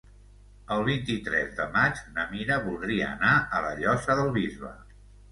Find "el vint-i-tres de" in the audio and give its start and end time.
0.75-1.67